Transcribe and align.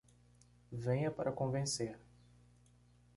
Venha 0.71 1.11
para 1.11 1.31
convencer 1.31 1.95